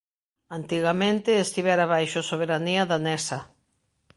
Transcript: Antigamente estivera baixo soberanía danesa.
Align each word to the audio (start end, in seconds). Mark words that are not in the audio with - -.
Antigamente 0.59 1.31
estivera 1.45 1.85
baixo 1.93 2.19
soberanía 2.31 2.83
danesa. 2.91 3.39